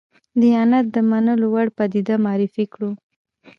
دیانت 0.41 0.85
د 0.95 0.97
منلو 1.09 1.47
وړ 1.53 1.67
پدیده 1.77 2.15
معرفي 2.25 2.65
کړو. 2.73 2.89